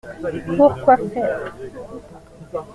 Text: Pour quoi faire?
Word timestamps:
Pour 0.57 0.73
quoi 0.83 0.97
faire? 1.13 1.53